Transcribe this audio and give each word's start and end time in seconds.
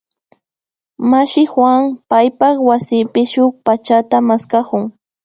Mashi 1.09 1.43
Juan 1.51 1.81
paypak 2.09 2.55
wasipi 2.67 3.21
shuk 3.31 3.51
pachata 3.65 4.17
maskakun 4.27 4.83